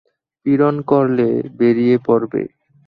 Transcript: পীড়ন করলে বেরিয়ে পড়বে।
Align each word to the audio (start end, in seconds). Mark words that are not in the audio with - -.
পীড়ন 0.45 0.75
করলে 0.81 1.27
বেরিয়ে 1.59 1.95
পড়বে। 2.05 2.41